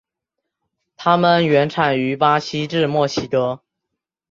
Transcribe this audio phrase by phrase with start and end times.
[0.97, 3.61] 它们原产于巴西至墨西哥。